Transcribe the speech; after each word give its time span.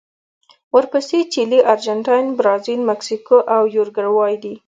ورپسې 0.75 1.19
چیلي، 1.33 1.59
ارجنټاین، 1.71 2.25
برازیل، 2.39 2.81
مکسیکو 2.89 3.37
او 3.55 3.61
یوروګوای 3.77 4.33
دي. 4.43 4.53